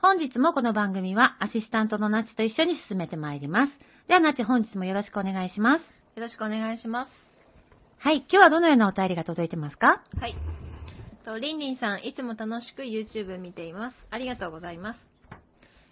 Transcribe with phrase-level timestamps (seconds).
[0.00, 3.72] 本日もこの番組はアシスタントのナチと一緒に進めてまいります。
[4.06, 5.80] ではナチ本日もよろしくお願いします。
[5.80, 7.10] よろしくお願いします。
[7.98, 10.02] はい、今日はどのようなお便りが届いてますか？
[10.20, 10.36] はい。
[11.24, 13.96] と、りんりんさん、いつも楽しく YouTube 見ています。
[14.10, 15.00] ありがとうございます。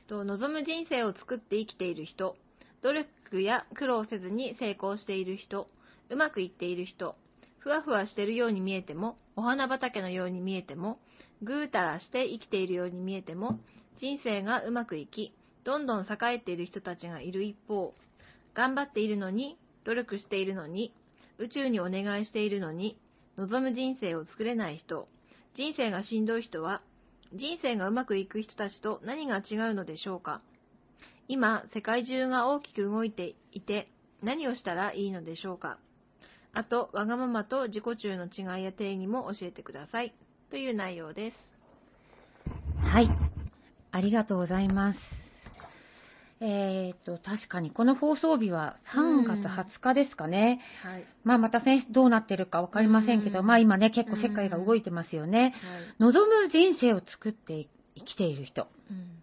[0.07, 2.37] と、望む人生を作って生きている人、
[2.83, 5.67] 努力や苦労せずに成功している人、
[6.11, 7.17] うまくいっている人、
[7.59, 10.99] ふわふわしてるように見えても、お花畑のように見えても、
[11.43, 13.59] ぐうたらして生きているように見えても、
[14.01, 17.95] 人生がうまくいき、どんどん栄えている人たちがいる一方、
[18.55, 20.95] 頑張っているのに、努力しているのに、
[21.39, 22.99] 宇宙にお願いしているのに、
[23.37, 25.09] 望む人生を作れない人、
[25.55, 26.83] 人生がしんどい人は、
[27.33, 30.43] 人生がうまくいく人たちと何が違うのでしょうか？
[31.27, 33.89] 今、世界中が大きく動いていて、
[34.23, 35.79] 何をしたらいいのでしょうか？
[36.53, 40.15] あと、わがままと自己中の違いや定義も教えてください。
[40.51, 41.37] という内容です。
[42.77, 43.24] はい。
[43.95, 44.99] ありがとうございます。
[46.41, 50.61] えーと、確かにこの放送日は3月20日ですかね。
[50.83, 51.05] はい。
[51.23, 55.55] まあまたね、どうなってるかわかりませんけど、うんまあ今ね、結構世界が動いてますよね。
[56.01, 58.67] 望む人生を作って生きている人。
[58.91, 59.23] うん。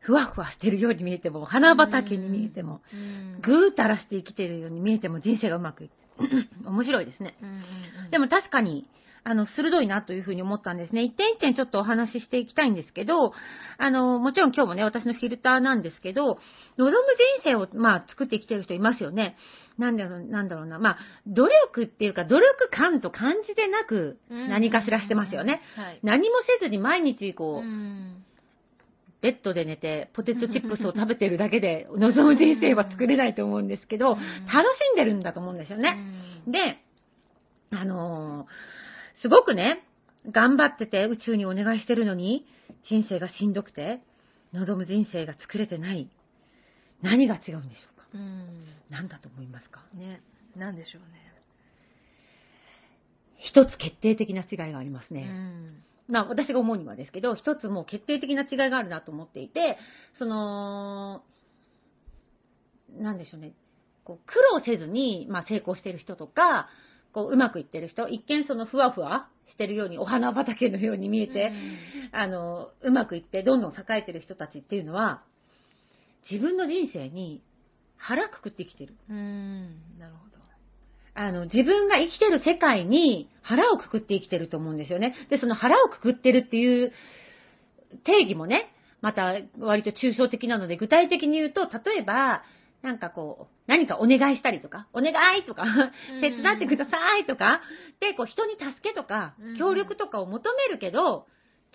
[0.00, 3.40] ふわふわしてるように見えても、花畑に見えても、うん。
[3.40, 5.92] ぐーたらして生きてるように見えても人生がうまくいく。
[6.68, 7.36] 面白いですね。
[7.40, 7.58] うんうんう
[8.08, 8.86] んでも確かに、
[9.24, 11.02] あの、鋭いなというふうに思ったんですね。
[11.02, 13.32] 一点一点ちょっとお話ししていきたいんですけど、
[13.78, 16.38] あの、もちろん今日もね、私のフィルターなんですけど、
[16.76, 16.96] 望む人
[17.44, 19.36] 生を、まあ、作ってきてる人いますよね。
[19.78, 20.80] なんだろう、なんだろうな。
[20.80, 25.60] まあ、努力っていうか、努力感と感じてなく、うん何かしらしてますよね。
[25.76, 26.00] はい。
[26.02, 28.24] 何もせずに毎日こう、うん
[29.20, 34.28] ベッドで寝て、ポテトチップスを食べてるだけで、望む人生は作れないと思うんですけど、うん楽
[34.76, 35.96] しんでるんだと思うんですよね。
[36.48, 36.80] で、
[37.70, 38.46] あのー
[39.22, 39.84] すごくね、
[40.30, 42.44] 頑張ってて宇宙にお願いしてるのに、
[42.88, 44.00] 人生がしんどくて、
[44.52, 46.10] 望む人生が作れてない。
[47.00, 48.06] 何が違うんでしょうか？
[48.14, 48.64] うん。
[48.90, 49.82] 何だと思いますか？
[49.94, 50.20] ね。
[50.56, 51.32] なんでしょうね。
[53.38, 55.24] 一つ決定的な違いがありますうね。
[55.24, 55.82] ん。
[56.08, 59.78] まあ私が思うにはですけど、一つもう決定的な違いがあるなと思っていて、
[60.18, 61.22] その、
[62.98, 63.52] なんでしょうね。
[64.04, 66.68] こう苦労せずに、まあ、成功している人とか、
[67.12, 71.52] こううまくいってる人、一見そのふわふわしてるように、お花畑のように見えて、
[72.12, 75.22] あの、うまくいってどんどん栄えてる人たちっていうのは、
[76.30, 77.42] 自分の人生に
[77.96, 78.94] 腹くくって生きてる。
[79.08, 79.16] うん。
[79.16, 79.98] うん。
[79.98, 80.42] なるほど。
[81.14, 85.14] あの、自分が生きてる世界に腹をくくって生きてると思うんですよね。
[85.28, 86.92] で、その腹をくくってるっていう
[88.04, 92.42] 定義もね、また割と抽象的なので、具体的に言うと、例えば、
[92.82, 95.64] なんかこう、何かお願いしたりとか、お願いとか、
[96.20, 97.62] 手伝ってくださいとか、
[98.00, 101.26] で、こう人に助けとかうん、協力とかを求めるけど、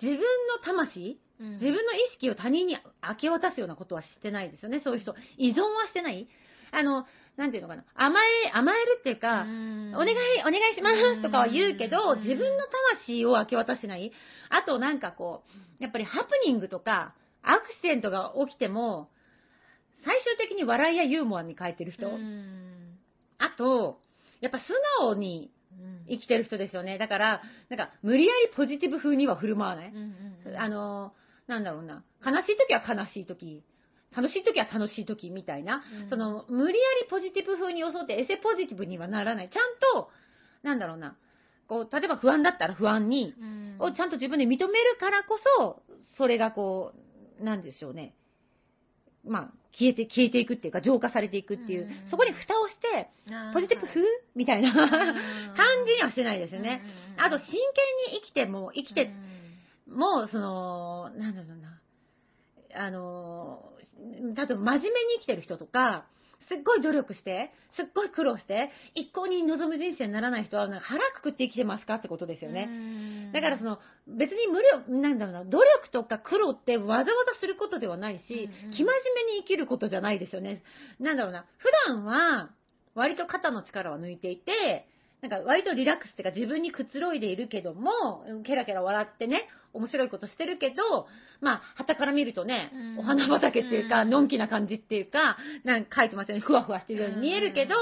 [0.01, 2.77] 自分の魂、自自分の意識を他人に
[3.07, 5.15] 明け渡すようなことはしてないですよね、そういう人。
[5.38, 6.27] 依存はしてない。
[6.71, 7.06] あの、
[7.38, 7.86] なんていうのかな。
[7.95, 12.63] 甘え、甘えるっていうか、お願い、お願いしますとかは言うけど、うん自分の
[12.98, 14.12] 魂を明け渡してない。
[14.50, 15.44] あとなんかこ
[15.80, 17.13] う、やっぱりハプニングとか、
[17.44, 19.10] アクシデントが起きても、
[20.07, 22.07] 最終的に笑いやユーモアに変えてる人。
[22.07, 22.98] うん
[23.39, 24.00] あと、
[24.42, 24.63] やっぱ素
[25.00, 26.98] 直にうん生きてる人ですよね。
[26.98, 29.94] だから、なんか無理やりポジティブ風には振る舞わない。
[30.57, 31.13] あの、
[31.48, 32.04] なんだろうな。
[32.25, 33.63] 悲しい時は悲しい時。
[34.15, 39.50] 楽しい時は楽しい時みたいな、うんその、無理やりポジティブ風に装ってエセポジティブにはならない。
[39.50, 40.10] ちゃんと、
[40.63, 41.18] なんだろうな、
[41.68, 45.83] こう、例えば不安だったら不安に、うんをちゃんと自分で認めるからこそ、
[46.18, 46.94] それがこ
[47.39, 48.15] う、なんでしょうね。
[49.24, 52.09] まあ、消えて、消えていくっていうか、浄化されていくっていう、うん。
[52.09, 53.09] そこに蓋をして、
[53.53, 54.01] ポジティブ風
[54.35, 54.71] みたいな。
[54.71, 54.88] はい
[55.57, 56.81] 感じにはしてないですよね。
[57.18, 59.27] あと、真剣に生きても、生きてうん
[59.89, 61.79] もう、その、なんだろうな、
[62.75, 63.63] あの、
[64.35, 66.06] 例えば真面目に生きてる人とか、
[66.48, 72.68] すっごい努力して、すっごい苦労して、一向に望む人生にならない人は、なんか腹くくって生きてますかってことですよね。
[72.68, 80.64] ねだからその、別に無料、なんだろうな、努力とか苦労ってわざわざすることではないし、生真面目に生きることじゃないですよね。
[81.00, 82.50] なんだろうな、普段は、
[82.96, 84.88] 割と肩の力を抜いていて、
[85.22, 91.08] なんか割とリラックスっていうか自分にくつろいでいるけども、ケラケラ笑ってね、面白いことしてるけど、
[91.42, 93.00] まあ、旗から見るとね、うん。
[93.00, 94.10] お花畑っていうか、うん。
[94.10, 97.75] のんきな感じっていうか、なんか書いてますよね、ふわふわしてるように見えるけど、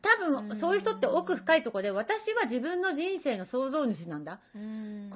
[0.00, 4.40] 多分、そういう人って奥深いところで、私は自分の人生の創造主なんだ。
[4.54, 4.58] こ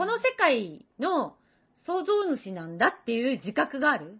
[0.07, 1.35] の世界の
[1.87, 4.19] 創造主なんだっていう自覚がある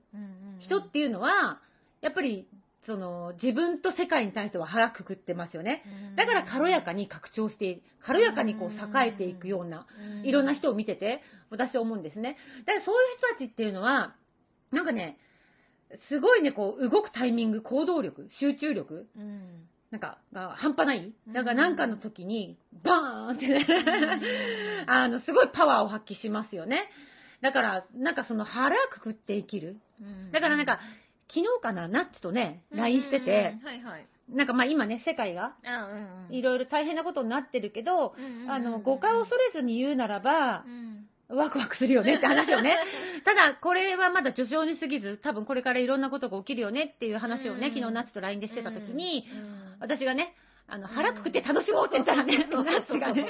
[0.61, 1.61] 人っていうのは、
[2.01, 2.47] やっぱり、
[2.87, 5.85] その、自分と世界に対しては腹くくってますよね。
[6.17, 9.87] だから軽やかに拡張している、軽やかにこう栄えていくような、
[10.25, 12.37] いろんな人を見てて、私は思うんですね。
[12.67, 14.15] だからそういう人たちっていうのは、
[14.73, 15.19] なんかね、
[16.09, 19.69] すごいね、こう、動くタイミング、行動力、集中力、うん。
[19.91, 21.13] なんか、が半端ない。
[21.27, 21.33] うん。
[21.33, 23.67] だからなんかの時に、バーンってね、
[24.89, 26.89] あの、すごいパワーを発揮しますよね。
[27.43, 29.77] だから、なんかその腹くくって生きる。
[30.33, 30.81] だからなんか、
[31.35, 34.07] 昨日かな、ナッツとね、LINE してて、はいはい。
[34.29, 35.55] なんかまあ今ね、世界が
[36.31, 38.15] いろいろ大変なことになってるけど、
[38.49, 41.09] あの、誤解を恐れずに言うならばう、ん。
[41.29, 42.77] ワクワクするよねって話よね。
[43.25, 49.77] ただ、これはまだ序章に過ぎず、多分これからいろんなことが起きるよねっていう話をね、うん昨日ナッツと LINE でしてた時に、うん。
[49.81, 50.35] 私がね、
[50.73, 53.29] あの、腹くくって楽しもうって言ったらね、 うんナッツがね、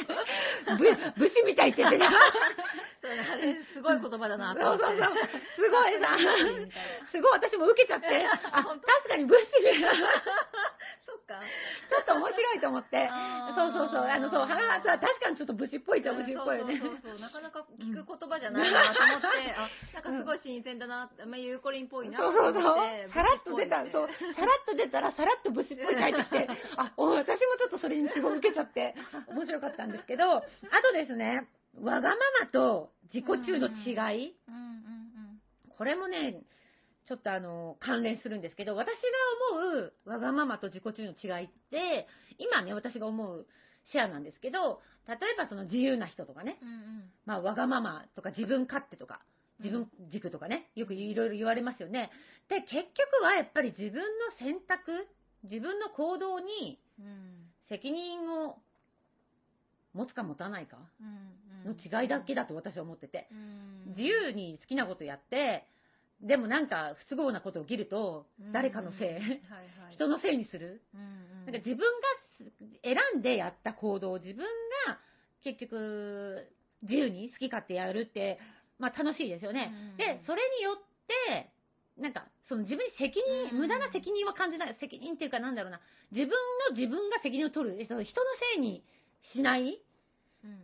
[0.78, 2.06] ぶ武士みたいって言ってね、
[3.74, 5.08] すごい言葉だなそうそうそう、
[5.58, 6.14] すごいさ、
[7.10, 8.06] すごい私も受けちゃって、
[8.52, 9.46] あ、確かに武士
[12.00, 13.10] っと面白いと思って、
[13.54, 16.78] そうそうそう、あの、そう、腹がさ、確かにちょっと武士っぽいっちゃ武士っぽいよね。
[16.78, 22.86] そうそうなかなか聞く言葉じゃないなと思って、 あなんかすごい新鮮だな、まあ、ゆうこりんっぽいなそうと思そう。
[22.86, 23.12] ってそう。
[23.12, 28.94] さらっと出た、そう、さらっと出たら、さらっと武士っぽい書いてきて、 あ、お私もちょっとそれにすごい受けちゃって、
[29.28, 30.42] 面白かったんですけど、あ
[30.82, 31.48] とですね、
[31.80, 34.36] わがままと自己中の違い、
[35.76, 36.42] これもね、
[37.06, 39.00] ちょっとあの、関連するんですけど、私が
[39.56, 42.06] 思うわがままと自己中の違いって、
[42.38, 43.46] 今ね、私が思う
[43.90, 47.10] シェアなんですけど、例えばその自由な人とかね、うんうん。
[47.26, 49.20] まあ、わがままとか自分勝手とか、
[49.58, 52.10] 自分軸とかね、よくいろいろ言われますよね。
[52.48, 54.04] で、結局はやっぱり自分の
[54.38, 55.06] 選択、
[55.44, 57.48] 自分の行動にうん。
[57.68, 58.58] 責任を
[59.94, 61.04] 持つか持たないかう
[61.68, 61.74] ん。
[61.74, 63.28] の違いだけだと私は思ってて。
[63.32, 63.84] うん。
[63.88, 65.66] 自由に好きなことやって、
[66.22, 69.28] でもなんか不都合なこと起きると、誰かのせい、はいはい
[69.92, 70.80] 人のせいにする？
[70.94, 71.84] うんうんなんか自分が
[72.84, 74.44] 選んでやった行動を自分
[74.86, 74.98] が
[75.44, 76.46] 結局
[76.82, 78.38] 自由に好き勝手やるって、
[78.78, 79.72] まあ楽しいですよね。
[79.92, 80.76] うんで、それによっ
[81.28, 81.50] て、
[82.00, 84.76] なんか、その自分に責任、うん無駄な責任は感じない。
[84.80, 85.80] 責任っていうかなんだろうな。
[86.10, 86.30] 自分
[86.70, 87.86] の自分が責任を取る。
[87.86, 88.82] その人のせいに
[89.34, 89.80] しない
[90.44, 90.56] うんうん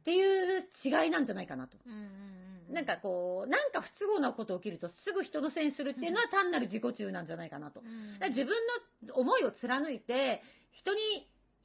[0.00, 1.76] っていう違いなんじゃないかなと。
[1.86, 2.41] うんうんうんうん
[2.72, 7.80] なんかこう、なんか不都合なこと起きるとすぐ人のせいにするっていうのは単なる自己中なんじゃないかなと。
[7.80, 8.18] うん。
[8.18, 8.54] だ自分
[9.06, 11.00] の思いを貫いて、人に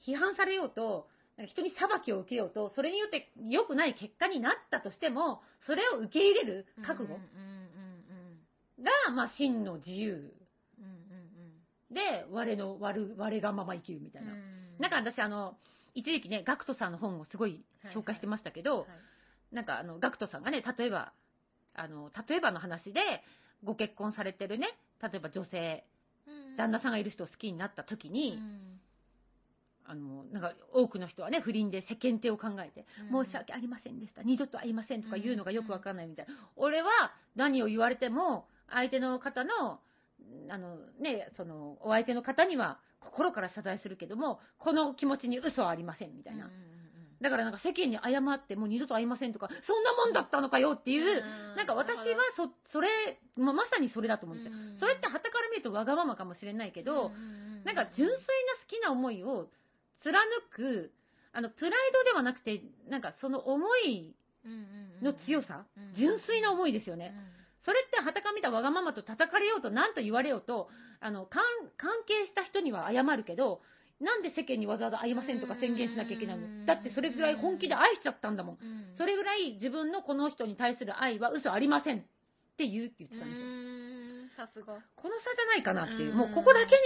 [0.06, 1.08] 批判されようと、
[1.46, 10.34] 人に裁きを受けようと、それによって良くない結果になったとしても、それを受け入れる覚悟が、まあ、真の自由。
[11.92, 14.34] で、我の、我、我がまま生きるみたいな。
[14.34, 14.76] うん。
[14.80, 15.58] なんか私、あの、
[15.94, 17.64] 一時期ね、ガクトさんの本をすごい
[17.96, 18.88] 紹介してましたけど、はい
[19.52, 21.14] なんかあの、ガクトさんがね、例えば、
[21.74, 23.02] あの、例えばの話で、
[23.64, 24.68] ご結婚されてるね、
[25.02, 25.86] 例えば女性、
[26.58, 28.80] 旦那さんがいる人を好きになった時に、うん。
[29.90, 36.34] あの、なんか多くの人はね、不倫で世間体を考えて、うん申し訳ありませんでした、二度と会いませんとか言うのがよくわかんないみたいな。
[36.56, 36.90] 俺は
[37.36, 39.80] 何を言われても、相手の方の、
[40.50, 46.46] あのね、その、お相手の方には心から謝罪するけども、この気持ちに嘘はありませんみたいな。
[46.46, 46.77] うんうんうん
[47.22, 51.56] だからなんか世間に謝ってもう二度と会いませんとか、そんなもんだったのかよっていう、うん。
[51.56, 52.04] なんか私は
[52.36, 52.90] そ、それ、
[53.38, 54.58] まあまさにそれだと思うんですよ。
[54.58, 54.80] うん。
[54.80, 57.12] それって旗から見るとわがままかもしれないけど、
[57.66, 58.22] なんか純粋な好
[58.68, 59.48] きな思いを
[60.04, 60.16] 貫
[60.56, 60.92] く、
[61.34, 64.16] あの、プライドではなくて、なんかその思い
[65.02, 67.16] の強さ、うん純粋な思いですよね。
[67.66, 70.70] それって、はたか見たわがままと叩かれようと、何と言われようと、
[71.00, 71.44] あの、関
[71.78, 73.62] 関係した人には謝るけど、
[74.00, 76.66] なんで世間にわざわざ会いませんとか宣言しなきゃいけないの？
[76.66, 78.58] だってそれぐらい本気で愛しちゃったんだもん。
[78.62, 78.96] うん。
[78.98, 82.02] それぐらい自分のこの人に対する愛は嘘ありませんっ
[82.58, 84.48] て言うって言ってたんですよ。
[84.48, 84.74] さすが。
[84.96, 86.18] この差じゃないかなっていう、うん。
[86.18, 86.78] もうここだけに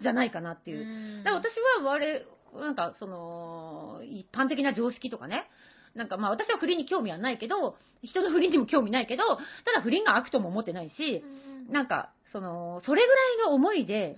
[0.00, 0.80] じゃないかなっていう。
[0.80, 1.24] うん。
[1.24, 5.50] だから私は我々、なんかその、一般的な常識とかね、
[5.96, 9.42] なんかまあ私は不倫に興味はないけど、人の不倫にも興味ないけど、た
[9.74, 11.24] だ不倫が悪とも思ってないし、
[11.68, 14.16] なんか、その、それぐらいの思いで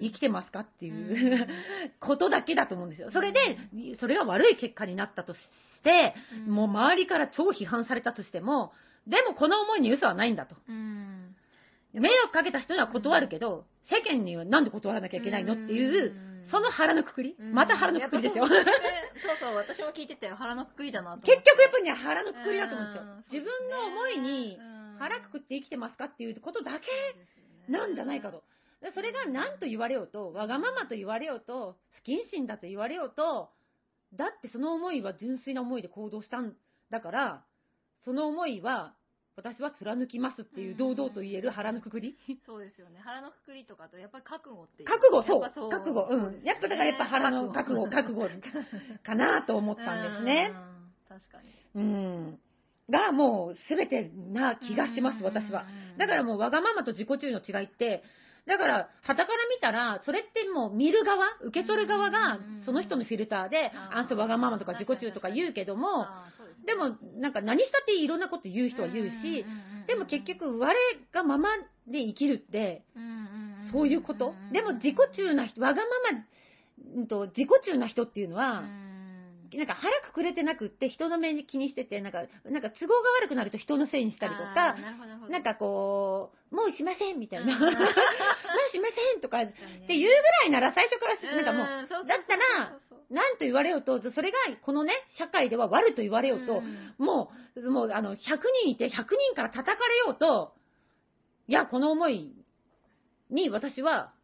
[0.00, 1.48] 生きてますかっていう、
[2.00, 3.10] ことだけだと思うんですよ。
[3.12, 3.58] それで、
[4.00, 5.40] それが悪い結果になったとし
[5.82, 6.14] て、
[6.46, 8.72] もう周りから超批判されたとしても、
[9.06, 10.56] でもこの思いに嘘はないんだと。
[10.68, 11.36] うん
[11.92, 16.14] 迷惑かけた人には断るけど、世間にはなんで断らなきゃいけないのっていう、
[16.50, 18.48] その腹のくくり、また腹のくくりですよ。
[18.48, 18.60] そう
[19.40, 20.36] そう、私も聞いてたよ。
[20.36, 21.22] 腹のくくりだなと。
[21.22, 23.24] 結局やっぱりね、腹のくくりだと思うんですようん。
[23.30, 26.86] 自分の思いにうん腹くくって生きてますかっていうことだけ
[27.68, 28.44] なんじゃないかと。
[28.82, 33.50] でそれが何と言われようと、わがままと言われようと、不謹慎だと言われようと、
[34.14, 36.54] だってその思いは純粋な思いで行動したん
[36.90, 37.44] だから、
[38.04, 38.94] その思いは
[39.36, 42.18] 私は貫きますっていう堂々と言える腹のくくり。
[42.44, 43.00] そうですよね。
[43.02, 44.88] 腹のくくりとかと、やっぱり覚悟っていう。
[44.88, 45.60] 覚悟、そうやっぱ。
[45.68, 46.06] 覚悟。
[46.10, 46.42] うん。
[46.44, 48.28] やっぱだからやっぱ腹の 覚悟、覚悟
[49.02, 50.52] かなと思ったんですね。
[51.08, 51.18] うん。
[51.18, 51.50] 確かに。
[51.74, 52.40] うん。
[52.90, 55.66] がもう全てな気がします、私は。
[55.96, 58.02] だからもうわがままと自己中の違いって、
[58.46, 66.06] だから、旗から見たら、それってもう見る側、受け取る側がその人のフィルターで、あんたわがままとか自己中とか言うけども、
[66.66, 69.44] でも、なんか何したっていろんなこと言う人は言うし、
[69.86, 70.74] でも結、局、我
[71.12, 71.48] がまま
[71.86, 72.82] で生きるって、
[73.72, 74.34] そういうこと？
[74.52, 78.64] でも自己中な人、わがまま、自己中な人っていうのは、
[79.54, 84.74] なんか腹くくれてなくって人の目に気にしてて、なんか、なんか都合が悪くなると人のせいにしたりとか、
[85.28, 87.60] なんかこう、もうしませんみたいな、うん。
[87.60, 89.46] もうしませんとかっ
[89.86, 92.78] ていうぐらいなら最初から、なんかもう、だったら、
[93.10, 96.62] なんと言われようと、それがこのね、社会では悪と言われようと、
[96.98, 98.16] もう、もうあの、100
[98.62, 100.54] 人いて100人から叩かれようと、
[101.46, 102.32] いや、この思い
[103.30, 104.14] に私は、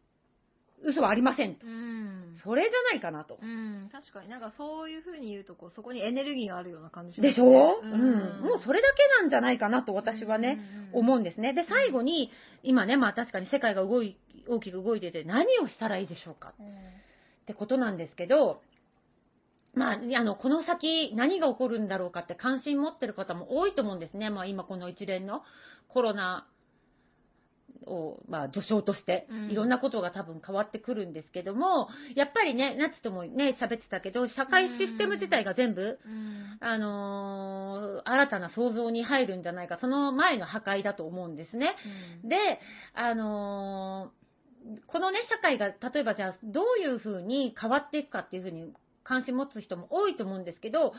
[0.83, 1.65] 嘘はありませんと。
[1.65, 2.37] うん。
[2.43, 3.37] それじゃないかなと。
[3.41, 10.59] うん、確かになんかそういうふうに言うとこう、そこにエネルギーがあるような感じしますねでしょ、ううんん、もうそれだけなんじゃないかなと私はね、
[10.93, 11.53] 思うんですね。
[11.53, 12.31] で、最後に、
[12.63, 14.17] 今ね、まあ確かに世界が動い、
[14.47, 16.67] 大きく動いてて何をしたらいいでしょうかうん。
[16.67, 16.69] っ
[17.45, 18.61] てことなんですけど、
[19.73, 24.29] まあ、あの、この先何が起こるんだろうかって関心持ってる方も多いと思うんですね。
[24.29, 25.43] まあ今この一連の
[25.89, 26.47] コロナ
[27.85, 36.57] を、まあ序章としてうん、いろんなことが多分変わってくるんですけども、やっぱりね、ナチともね、喋ってたけど、社会システム自体が全部、うん。
[36.61, 41.75] あのー新たな創造に入るんじゃないか、その前の破壊だと思うんですね。
[42.23, 42.59] で、
[42.93, 44.19] あのー
[44.87, 48.73] このね、社会が、例えばじゃあ、どういうふうに変わっていくかっていうふうに
[49.03, 50.93] 関心持つ人も多いと思うんですけど、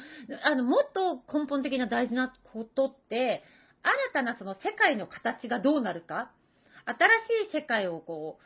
[0.45, 3.43] あの、もっと根本的な大事なことって、
[3.83, 6.31] 新たなその世界の形がどうなるか、
[6.99, 8.39] 新しい世界をこ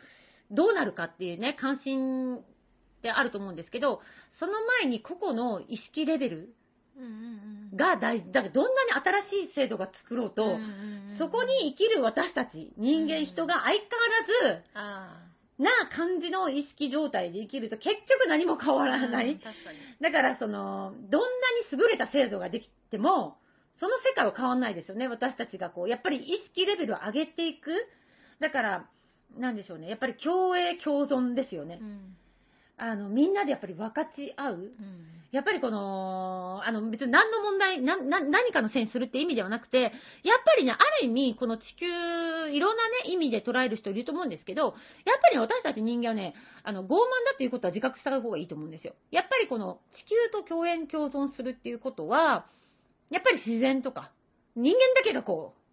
[0.50, 2.42] う、どうなるかっていうね、関心っ
[3.02, 4.00] てあると思うんですけど、
[4.38, 6.54] その前に個々の意識レベル。
[7.74, 8.30] が大事。
[8.30, 10.58] だからどんなに新しい制度が作ろうと、
[11.18, 13.80] そこに生きる私たち、人間、人が相変わ
[14.46, 15.24] らず、あ
[15.58, 18.86] な感じの意識状態で生きると結局何も変わあ。
[18.86, 19.40] らない。
[20.00, 21.28] だからその、どんな
[21.72, 23.38] に優れた制度ができても、
[23.78, 25.08] その世界は変わらないですよね。
[25.08, 27.70] 私たちがこう、やっぱり意識レベルを上げていく。
[28.40, 28.86] だから、
[29.38, 29.88] なんでしょうね。
[29.88, 31.84] やっぱり共栄共存ですよねう。
[31.84, 32.16] ん。
[32.76, 34.54] あの、みんなでやっぱり分かち合う。
[34.54, 34.70] うん。
[35.34, 39.90] やっぱりこの、あの、別に何の問題、な、な、何かのせいにするって意味ではなくて、やっ
[40.44, 44.74] ぱりね、ある意味、この地球、いろんなね、意味で捉える人いると思うんですけど、やっ
[45.20, 46.98] ぱりね私たち人間はね、あの、傲慢だ
[47.34, 48.94] っていうことは自覚した方がいいと思うんですよ。
[49.10, 52.46] やっぱりこの地球と共演共存するっていうことは、
[53.10, 54.12] やっぱり自然とか、
[54.54, 55.63] 人間だけがこう、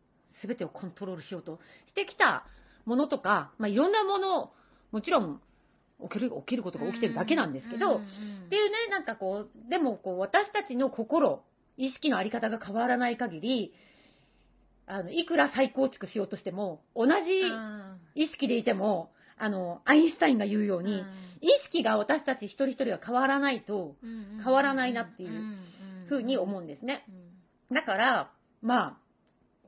[0.41, 2.45] すべてをコントロールしようとしてきた
[2.85, 4.51] ものとか、まあ、いろんなもの、
[4.91, 5.41] もちろん、
[6.03, 7.99] 起きる、起きることが起きてるだけなんですけど、っ
[8.49, 11.43] ていうね、なんかこう、でもこう、私たちの心、
[11.77, 13.73] 意識のあり方が変わらない限り、
[14.87, 17.99] あの、いくら再構築しようとしても、同じうん。
[18.15, 21.03] 意識でいても、あの、アインシュタインが言うように、
[21.39, 24.41] 意識が私たち一人一人が変わらないと、うん。
[24.43, 25.29] 変わらないなっていう
[26.07, 27.05] ふうに思うんですね。
[27.69, 27.75] うん。
[27.75, 28.31] だから、
[28.61, 28.97] まあ、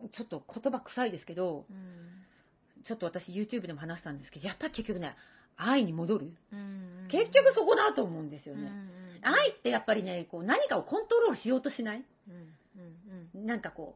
[0.10, 2.84] ちょっと言葉臭いですけど、うん。
[2.86, 5.16] ちょっと私 YouTube でも話したんですけど、やっぱり結局ね、
[5.56, 6.32] 愛に戻る。
[6.52, 8.62] うん結局そこだと思うんですよね。
[8.62, 12.04] うんうん愛ってやっぱりね、こう何かをコントロールしようとしない？
[12.28, 13.30] うんうん。
[13.36, 13.96] うんなんかこ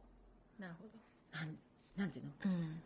[0.58, 0.88] なるほど。
[0.88, 1.54] う、なん
[1.98, 2.32] なんていうの？
[2.46, 2.80] うん。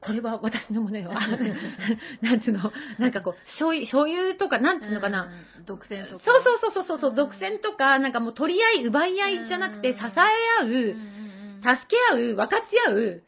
[0.00, 1.10] これは私のものよ。
[2.22, 2.72] なんつうの？
[2.98, 5.28] なんかこう、所有所有とか、なんつうのかな？
[5.58, 6.24] うん独占とか。
[6.24, 10.08] そうそうそうそうそう、うん独占とか、なんかもう取り合い、奪い合いじゃなくて、うん支え
[10.62, 11.11] 合う、うんうんうん
[11.62, 13.22] 助け合う、分かち合う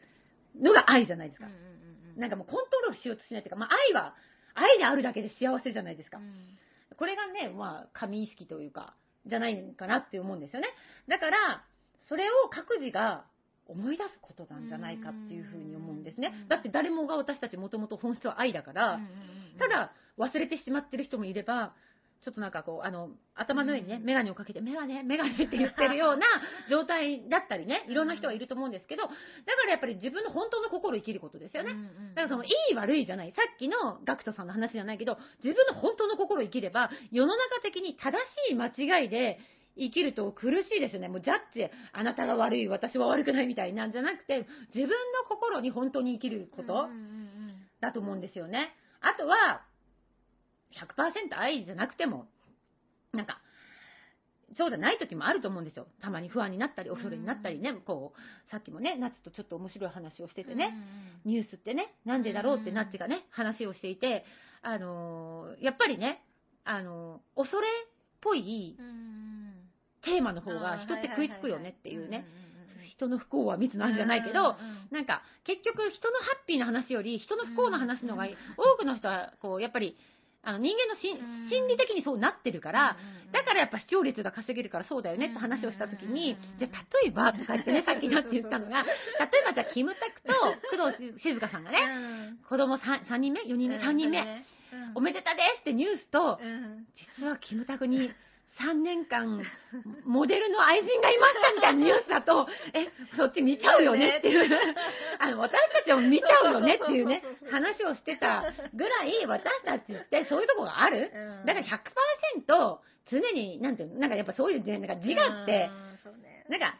[0.61, 1.51] のが愛じゃないですかうん。
[1.51, 1.65] うんうん
[2.15, 4.15] なんかもうコントロールしようとしないというか、まあ愛は、
[4.53, 6.19] 愛であるだけで幸せじゃないですか。
[6.95, 10.69] これがね、まあ、神意識というか、じゃないかなって思うんですよね。
[11.09, 11.65] だから、
[12.07, 13.25] それを各自が
[13.67, 16.47] 思い出すことなんじゃないかっていうふうに思うんですねうん。
[16.47, 19.11] だって誰もが私たちもともと本質は愛だから、うんうんうん
[19.57, 21.73] ただ忘れてしまってる人もいれば、
[22.25, 26.25] ちょっとなんかこう、あの、頭の上にね、うんメガネをかけて、メガネ、メガネって言ってるような
[26.71, 29.13] 状態だったりね、いろんな人がいると思うんですけど、だか
[29.65, 31.75] らやっぱり自分の本当の心を生きることですよね。
[32.15, 38.17] だからそのいい悪いじゃない、さっきのガクトさんの話じゃないけど、自分の本当の心を生きれば、世の中的に正
[38.47, 39.37] しい間違いで
[39.77, 41.09] 生きると苦しいですよね。
[41.09, 44.95] もうジャッジ、あなたが悪い、私は悪くないみたいなんじゃなくて、自分の
[45.29, 46.89] 心に本当に生きること
[47.81, 48.73] だと思うんですよね。
[49.01, 49.61] あとは、
[50.79, 52.27] 100%愛じゃなくても、
[53.13, 53.39] なんか、
[54.57, 55.87] そうじゃない時もあると思うんですよ。
[56.01, 60.73] たまに不安になったり、恐れになったりね、こう、さっきもね、夏とちょっと面白い話をしててね、
[61.25, 64.23] ニュースってね、なんでだろうってナッチがね、話をしていて、
[64.61, 66.23] あのーやっぱりね、
[66.63, 67.71] あのー恐れっ
[68.21, 69.53] ぽいうんうんうん。
[70.03, 72.45] テーマの方が人って食いつくよねっていうね、んんうん
[72.85, 74.55] 人の不幸は密なんじゃないけど、うんうん
[74.91, 78.31] なんか結局人のハッピーな話より人の不幸な話の方が、うん。
[78.57, 79.97] 多くの人はこうやっぱり
[80.45, 82.97] あの人間のしうん心理的にそうなってるから、
[83.31, 90.33] だからやっぱ視聴率が稼げるからそうだよねって話をしたときにうん、じゃあ例えばとか言ってね、 さっきなって言ったのが、例えばじゃあキムタクと
[90.77, 94.45] 工藤静香さんがね、うん子供 3, 3人目 ?4 人目 ?3 人目、うん
[94.95, 96.85] おめでたですってニュースと、うん
[97.19, 98.11] 実はキムタクに
[98.59, 99.43] 3年間、
[100.05, 104.49] モデルの愛人がいましたみたいなニュースだと、え、そっち見ちゃうよねっていう、
[105.19, 107.21] あの、私たちも見ちゃうよねっていうね、
[107.51, 111.11] 話をしてたぐらい、私たちってそういうとこがある？
[111.13, 111.45] うん。
[111.45, 111.65] だから
[112.47, 112.77] 100%、
[113.11, 115.69] 常に、なんていうの、なんかやっぱそういうね、なんか自我って、
[116.49, 116.75] なんか、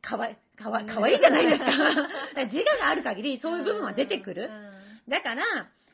[0.00, 1.66] かわい、かわい、かわいいじゃないですか。
[2.50, 4.50] 自我がある限り、そういう部分は出てくる。
[5.08, 5.44] だから、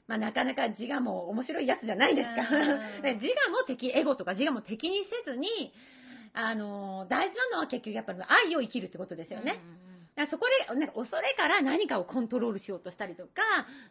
[0.06, 2.42] まあ、なかなか自我も面白いやつじゃないですか。
[3.14, 5.72] 自我も敵、エゴとか自我も敵にせずに、
[6.34, 9.60] あのー大事なのは結局やっぱり愛を生きるってことですよね。
[10.16, 13.30] だからそこで、なんか恐れから何かをコントロールしようとしたりとか、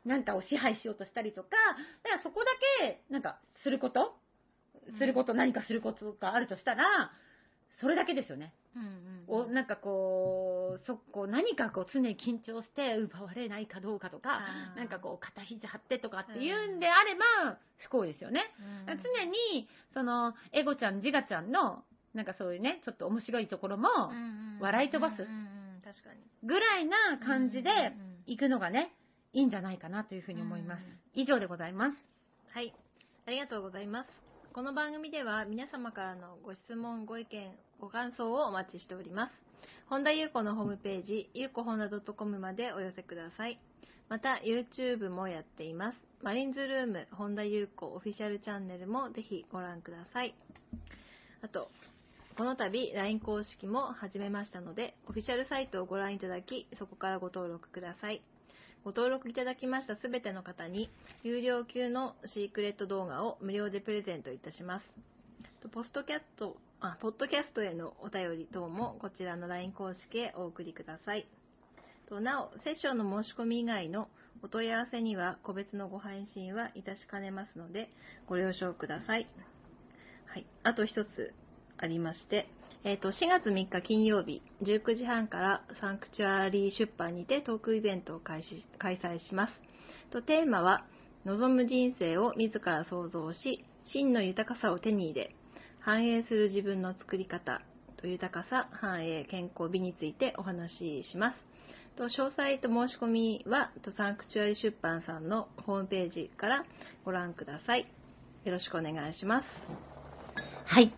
[0.05, 1.49] 何かを支配しようとしたりとか、
[2.03, 4.15] だからそこだけ、なんか、すること？
[4.97, 7.11] すること、何かすることがあるとしたら、
[7.83, 8.53] それだけですよね。
[8.75, 14.41] うんうんおなんかこう、そこう何かこう常に緊張して奪われないかどうかとか、
[14.75, 18.53] なんかこう肩肘張ってとかっていうんであれば不幸ですよね。
[18.87, 25.33] うん常に、その、エゴちゃん、ジガちゃんの、なんかそういうね、ちょっと面白いところも、うんうん笑い飛ばすうんうん
[25.75, 28.93] うん確かにぐらいな感じでうんうんうん行くのがね、
[29.33, 31.21] いいんじゃないかなというふうに思いますうん。
[31.21, 31.97] 以上でございます。
[32.53, 32.73] はい、
[33.25, 34.23] ありがとうございます。
[34.53, 37.51] この番組では皆様からのご質問、ご意見、
[37.83, 39.31] ご感想をお待ちしております。
[39.89, 43.59] 本田裕子のホームページ、ゆうこほんだ .com までお寄せください。
[44.07, 45.97] また、YouTube もやっています。
[46.21, 50.33] マリンズルーム、本田裕子オフィシャルチャンネルもぜひご覧ください。
[51.41, 51.69] あと、
[52.37, 58.21] この度 LINE 公式も始めましたので、オフィシャルサイトをご覧いただき、そこからご登録ください。
[58.85, 60.89] ご登録いただきましたすべての方に、
[61.23, 64.85] 有料級のシークレット動画を無料でプレゼントいたします。
[65.69, 71.25] ポストキャスト、あ、ポッドキャストへのお便り等もこちらの LINE 公式へお送りください。
[72.09, 74.09] となお、セッションの申し込み以外の
[74.41, 77.89] お問い合わせには個別のご配信はいたしかねますので、
[78.27, 79.27] ご了承ください。
[80.25, 80.45] はい。
[80.63, 81.33] あと一つ
[81.77, 82.47] ありまして、
[82.83, 89.53] えっ、と、4月3日金曜日、19時半からサンクチュアリー出版にてトークイベントを開始開催します。
[90.11, 90.85] とテーマは、
[91.23, 95.35] 望む人生を自ら創造し、真の豊かさを手に入れ、
[95.85, 97.61] 反映する自分の作り方
[97.97, 101.37] と豊かさ、繁栄、健康、美についてお話しします。
[101.97, 106.65] と詳細と申し込みはとサンクチュアリ出版さんのホームページから
[107.03, 107.85] ご覧ください。
[108.45, 109.45] よろしくお願いします。
[110.65, 110.93] はい。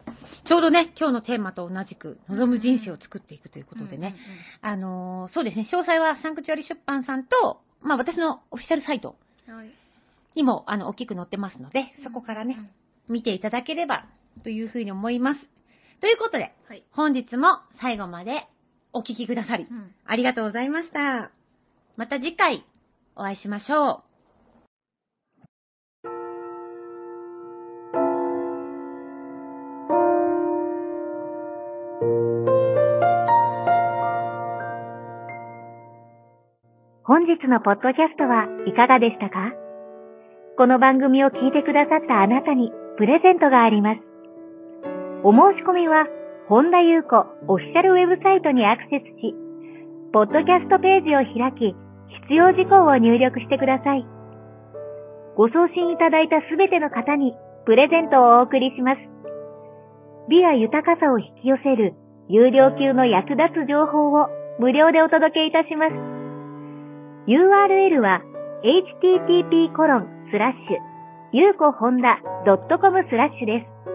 [0.48, 4.16] ちょうどね、今日のテーマと同じく、望む人生を作っていくということでね、
[4.62, 9.16] あのーそうですね、詳細はサンクチュアリ出版さんと、まあ私のオフィシャルサイト
[9.48, 9.60] うんうん。
[9.62, 9.72] はい。
[10.36, 12.60] にも、あの、大きく載ってますので、そこからね、
[13.10, 14.06] 見ていただければ、
[14.44, 15.42] というふうに思います。
[16.02, 16.84] ということで、はい。
[16.92, 18.48] 本日も最後まで
[18.94, 21.32] お聞きくださり、うんありがとうございました。
[21.98, 22.66] また次回、
[23.16, 24.16] お会いしましょう。
[37.26, 39.52] 日のポッドキャストはいかがでしたか？
[40.58, 44.15] この番組を聞いてくださったあなたにプレゼントがあります。
[45.26, 46.06] お申し込みは、
[46.46, 47.18] 本田優子
[47.50, 49.34] オフィシャルウェブサイトにアクセスし、
[50.14, 51.74] ポッドキャストページを開き、
[52.30, 54.06] 必要事項を入力してください。
[55.34, 57.34] ご送信いただいたすべての方に
[57.66, 59.02] プレゼントをお送りします。
[60.30, 61.98] 美や豊かさを引き寄せる
[62.30, 64.30] 有料級の役立つ情報を
[64.62, 65.94] 無料でお届けいたします。
[67.26, 68.22] URL は
[68.62, 70.78] http コロンスラッシュ
[71.34, 72.70] ゆうこほんだ .com
[73.10, 73.95] スラッシュです。